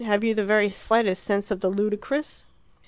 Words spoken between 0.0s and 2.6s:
Have you the very slightest sense of the ludicrous?"